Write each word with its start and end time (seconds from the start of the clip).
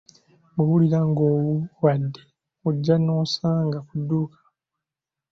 Bw'owulira 0.53 0.99
ng'owuubadde 1.09 2.21
ojja 2.67 2.95
n'onsanga 2.99 3.77
ku 3.87 3.93
dduuka. 3.99 4.39